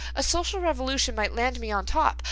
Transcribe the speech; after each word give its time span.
A 0.15 0.23
social 0.23 0.59
revolution 0.59 1.13
might 1.13 1.35
land 1.35 1.59
me 1.59 1.69
on 1.71 1.85
top. 1.85 2.19